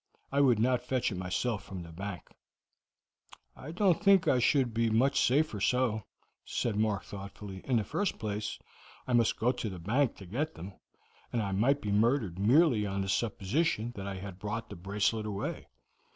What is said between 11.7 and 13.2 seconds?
be murdered merely on the